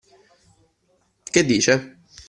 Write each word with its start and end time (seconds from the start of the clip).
Che 1.31 1.45
dice? 1.45 1.99